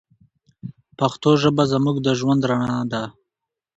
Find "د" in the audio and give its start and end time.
2.01-2.07